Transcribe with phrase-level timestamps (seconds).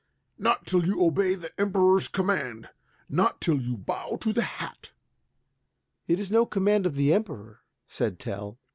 [0.39, 2.69] "Not till you obey the Emperor's command.
[3.07, 4.93] Not till you bow to the hat."
[6.07, 8.57] "It is no command of the Emperor," said Tell.